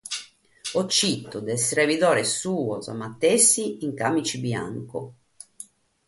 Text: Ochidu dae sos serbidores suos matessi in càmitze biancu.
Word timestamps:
Ochidu 0.79 1.37
dae 1.49 1.57
sos 1.59 1.65
serbidores 1.73 2.31
suos 2.39 2.85
matessi 3.01 3.65
in 3.85 3.91
càmitze 3.99 4.37
biancu. 4.47 4.99